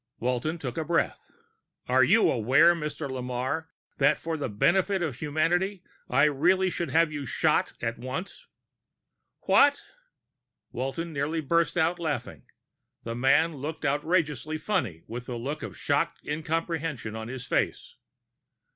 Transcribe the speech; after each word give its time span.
Walton 0.17 0.57
took 0.57 0.77
a 0.79 0.81
deep 0.81 0.87
breath. 0.87 1.31
"Are 1.87 2.03
you 2.03 2.31
aware, 2.31 2.73
Dr. 2.73 3.07
Lamarre, 3.07 3.67
that 3.99 4.17
for 4.17 4.35
the 4.35 4.49
benefit 4.49 5.03
of 5.03 5.17
humanity 5.17 5.83
I 6.09 6.23
really 6.23 6.71
should 6.71 6.89
have 6.89 7.11
you 7.11 7.27
shot 7.27 7.73
at 7.83 7.99
once?" 7.99 8.47
"What?" 9.41 9.83
Walton 10.71 11.13
nearly 11.13 11.39
burst 11.39 11.77
out 11.77 11.99
laughing; 11.99 12.47
the 13.03 13.13
man 13.15 13.57
looked 13.57 13.85
outrageously 13.85 14.57
funny 14.57 15.03
with 15.05 15.27
that 15.27 15.35
look 15.37 15.61
of 15.61 15.77
shocked 15.77 16.25
incomprehension 16.25 17.15
on 17.15 17.27
his 17.27 17.45
face. 17.45 17.93